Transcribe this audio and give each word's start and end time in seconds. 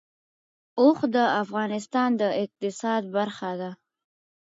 اوښ 0.79 0.99
د 1.15 1.17
افغانستان 1.41 2.09
د 2.21 2.23
اقتصاد 2.43 3.01
برخه 3.15 3.51
ده. 3.61 3.71